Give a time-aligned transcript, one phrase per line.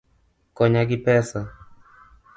[0.57, 1.41] Konya gi pesa